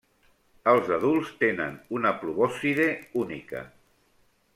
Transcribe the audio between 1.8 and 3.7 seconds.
una probòscide única.